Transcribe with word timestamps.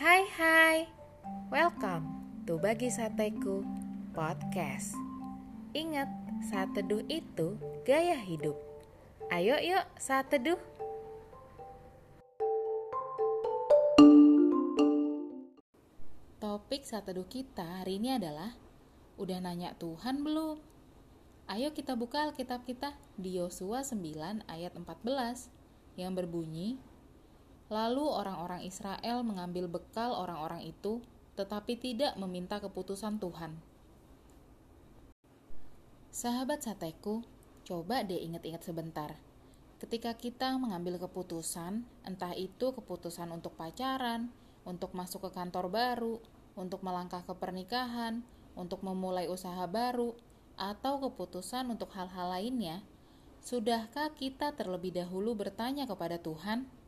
Hai 0.00 0.24
hai, 0.32 0.88
welcome 1.52 2.08
to 2.48 2.56
Bagi 2.56 2.88
Sateku 2.88 3.60
Podcast. 4.16 4.96
Ingat, 5.76 6.08
saat 6.48 6.72
teduh 6.72 7.04
itu 7.04 7.60
gaya 7.84 8.16
hidup. 8.16 8.56
Ayo 9.28 9.60
yuk 9.60 9.84
saat 10.00 10.32
teduh 10.32 10.56
Topik 16.40 16.88
saat 16.88 17.04
teduh 17.04 17.28
kita 17.28 17.84
hari 17.84 18.00
ini 18.00 18.16
adalah 18.16 18.56
Udah 19.20 19.36
nanya 19.44 19.76
Tuhan 19.76 20.24
belum? 20.24 20.64
Ayo 21.44 21.76
kita 21.76 21.92
buka 21.92 22.24
Alkitab 22.24 22.64
kita 22.64 22.96
di 23.20 23.36
Yosua 23.36 23.84
9 23.84 24.48
ayat 24.48 24.72
14 24.72 26.00
yang 26.00 26.16
berbunyi 26.16 26.80
Lalu 27.70 28.02
orang-orang 28.02 28.66
Israel 28.66 29.22
mengambil 29.22 29.70
bekal 29.70 30.10
orang-orang 30.10 30.66
itu, 30.66 30.98
tetapi 31.38 31.78
tidak 31.78 32.18
meminta 32.18 32.58
keputusan 32.58 33.22
Tuhan. 33.22 33.54
Sahabat 36.10 36.66
sateku, 36.66 37.22
coba 37.62 38.02
deh 38.02 38.18
ingat-ingat 38.18 38.66
sebentar. 38.66 39.14
Ketika 39.78 40.18
kita 40.18 40.58
mengambil 40.58 40.98
keputusan, 40.98 41.86
entah 42.02 42.34
itu 42.34 42.74
keputusan 42.74 43.30
untuk 43.30 43.54
pacaran, 43.54 44.34
untuk 44.66 44.90
masuk 44.92 45.30
ke 45.30 45.38
kantor 45.38 45.70
baru, 45.70 46.18
untuk 46.58 46.82
melangkah 46.82 47.22
ke 47.22 47.32
pernikahan, 47.38 48.26
untuk 48.58 48.82
memulai 48.82 49.30
usaha 49.30 49.64
baru, 49.70 50.18
atau 50.58 51.00
keputusan 51.06 51.70
untuk 51.70 51.94
hal-hal 51.94 52.34
lainnya, 52.34 52.82
sudahkah 53.40 54.12
kita 54.18 54.52
terlebih 54.58 54.92
dahulu 54.92 55.38
bertanya 55.38 55.86
kepada 55.88 56.18
Tuhan? 56.18 56.79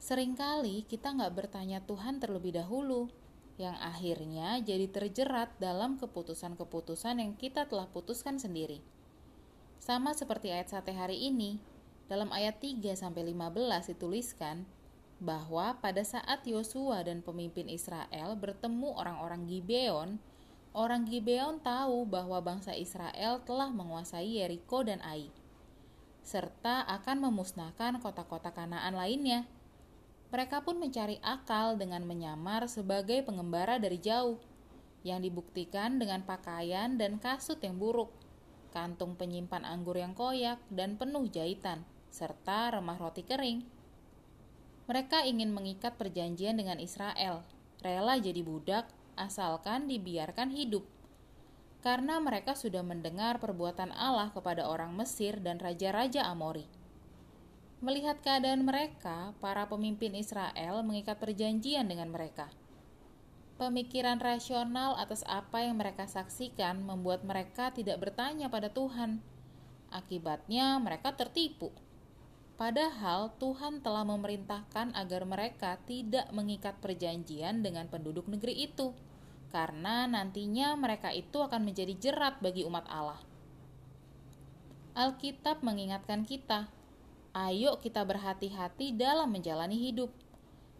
Seringkali 0.00 0.84
kita 0.86 1.14
nggak 1.14 1.32
bertanya 1.34 1.82
Tuhan 1.82 2.20
terlebih 2.20 2.54
dahulu, 2.56 3.08
yang 3.54 3.78
akhirnya 3.78 4.58
jadi 4.58 4.90
terjerat 4.90 5.54
dalam 5.62 5.94
keputusan-keputusan 5.96 7.22
yang 7.22 7.32
kita 7.38 7.70
telah 7.70 7.86
putuskan 7.86 8.42
sendiri. 8.42 8.82
Sama 9.78 10.16
seperti 10.16 10.50
ayat 10.50 10.74
sate 10.74 10.90
hari 10.90 11.30
ini, 11.30 11.62
dalam 12.10 12.32
ayat 12.34 12.58
3-15 12.58 13.94
dituliskan, 13.94 14.66
bahwa 15.22 15.78
pada 15.78 16.02
saat 16.02 16.42
Yosua 16.44 17.06
dan 17.06 17.22
pemimpin 17.22 17.70
Israel 17.70 18.34
bertemu 18.34 18.90
orang-orang 18.98 19.46
Gibeon, 19.46 20.18
orang 20.74 21.06
Gibeon 21.06 21.62
tahu 21.62 22.04
bahwa 22.04 22.42
bangsa 22.42 22.74
Israel 22.74 23.40
telah 23.46 23.70
menguasai 23.70 24.42
Yeriko 24.42 24.82
dan 24.82 24.98
Ai, 25.06 25.30
serta 26.24 26.82
akan 26.88 27.30
memusnahkan 27.30 28.02
kota-kota 28.02 28.50
Kanaan 28.50 28.96
lainnya 28.96 29.46
mereka 30.32 30.64
pun 30.64 30.80
mencari 30.80 31.20
akal 31.20 31.76
dengan 31.76 32.04
menyamar 32.06 32.68
sebagai 32.68 33.24
pengembara 33.24 33.76
dari 33.80 34.00
jauh, 34.00 34.40
yang 35.04 35.20
dibuktikan 35.20 36.00
dengan 36.00 36.24
pakaian 36.24 36.96
dan 36.96 37.20
kasut 37.20 37.60
yang 37.60 37.76
buruk, 37.76 38.08
kantung 38.72 39.14
penyimpan 39.14 39.62
anggur 39.62 40.00
yang 40.00 40.16
koyak 40.16 40.58
dan 40.72 40.96
penuh 40.96 41.28
jahitan, 41.28 41.84
serta 42.08 42.72
remah 42.72 42.96
roti 42.96 43.20
kering. 43.20 43.62
Mereka 44.88 45.28
ingin 45.28 45.52
mengikat 45.52 46.00
perjanjian 46.00 46.56
dengan 46.56 46.80
Israel, 46.80 47.44
rela 47.84 48.16
jadi 48.16 48.40
budak 48.40 48.88
asalkan 49.14 49.86
dibiarkan 49.86 50.50
hidup. 50.50 50.84
Karena 51.84 52.16
mereka 52.16 52.56
sudah 52.56 52.80
mendengar 52.80 53.36
perbuatan 53.36 53.92
Allah 53.92 54.32
kepada 54.32 54.64
orang 54.64 54.96
Mesir 54.96 55.36
dan 55.44 55.60
raja-raja 55.60 56.24
Amori. 56.24 56.83
Melihat 57.84 58.16
keadaan 58.24 58.64
mereka, 58.64 59.36
para 59.44 59.68
pemimpin 59.68 60.16
Israel 60.16 60.80
mengikat 60.80 61.20
perjanjian 61.20 61.84
dengan 61.84 62.08
mereka. 62.08 62.48
Pemikiran 63.60 64.24
rasional 64.24 64.96
atas 64.96 65.20
apa 65.28 65.60
yang 65.60 65.76
mereka 65.76 66.08
saksikan 66.08 66.80
membuat 66.80 67.28
mereka 67.28 67.76
tidak 67.76 68.00
bertanya 68.00 68.48
pada 68.48 68.72
Tuhan. 68.72 69.20
Akibatnya, 69.92 70.80
mereka 70.80 71.12
tertipu. 71.12 71.76
Padahal 72.56 73.36
Tuhan 73.36 73.84
telah 73.84 74.08
memerintahkan 74.08 74.96
agar 74.96 75.28
mereka 75.28 75.76
tidak 75.84 76.32
mengikat 76.32 76.80
perjanjian 76.80 77.60
dengan 77.60 77.84
penduduk 77.92 78.24
negeri 78.32 78.64
itu, 78.64 78.96
karena 79.52 80.08
nantinya 80.08 80.72
mereka 80.72 81.12
itu 81.12 81.36
akan 81.36 81.68
menjadi 81.68 81.92
jerat 82.00 82.40
bagi 82.40 82.64
umat 82.64 82.88
Allah. 82.88 83.20
Alkitab 84.96 85.60
mengingatkan 85.60 86.24
kita 86.24 86.72
Ayo 87.34 87.82
kita 87.82 88.06
berhati-hati 88.06 88.94
dalam 88.94 89.34
menjalani 89.34 89.74
hidup. 89.74 90.14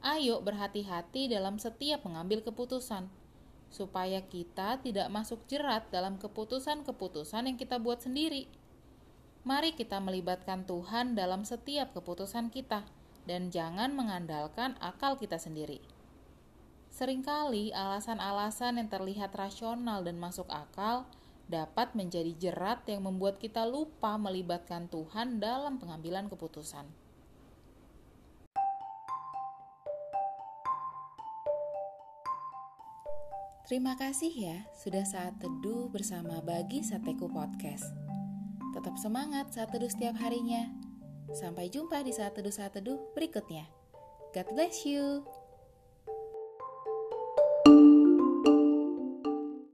Ayo 0.00 0.40
berhati-hati 0.40 1.28
dalam 1.28 1.60
setiap 1.60 2.08
mengambil 2.08 2.40
keputusan, 2.40 3.04
supaya 3.68 4.24
kita 4.24 4.80
tidak 4.80 5.12
masuk 5.12 5.44
jerat 5.44 5.84
dalam 5.92 6.16
keputusan-keputusan 6.16 7.52
yang 7.52 7.60
kita 7.60 7.76
buat 7.76 8.00
sendiri. 8.00 8.48
Mari 9.44 9.76
kita 9.76 10.00
melibatkan 10.00 10.64
Tuhan 10.64 11.12
dalam 11.12 11.44
setiap 11.44 11.92
keputusan 11.92 12.48
kita, 12.48 12.88
dan 13.28 13.52
jangan 13.52 13.92
mengandalkan 13.92 14.72
akal 14.80 15.20
kita 15.20 15.36
sendiri. 15.36 15.84
Seringkali 16.88 17.76
alasan-alasan 17.76 18.80
yang 18.80 18.88
terlihat 18.88 19.36
rasional 19.36 20.00
dan 20.00 20.16
masuk 20.16 20.48
akal 20.48 21.04
dapat 21.48 21.96
menjadi 21.96 22.30
jerat 22.36 22.84
yang 22.84 23.08
membuat 23.08 23.40
kita 23.40 23.64
lupa 23.64 24.20
melibatkan 24.20 24.86
Tuhan 24.92 25.40
dalam 25.40 25.80
pengambilan 25.80 26.28
keputusan. 26.28 26.84
Terima 33.68 34.00
kasih 34.00 34.32
ya 34.32 34.64
sudah 34.80 35.04
saat 35.04 35.36
teduh 35.44 35.92
bersama 35.92 36.40
Bagi 36.40 36.80
Sateku 36.80 37.28
Podcast. 37.28 37.92
Tetap 38.72 38.96
semangat 38.96 39.52
saat 39.52 39.68
teduh 39.72 39.92
setiap 39.92 40.16
harinya. 40.24 40.72
Sampai 41.36 41.68
jumpa 41.68 42.00
di 42.00 42.12
saat 42.16 42.32
teduh 42.32 42.52
saat 42.52 42.72
teduh 42.72 42.96
berikutnya. 43.12 43.68
God 44.32 44.48
bless 44.56 44.88
you. 44.88 45.24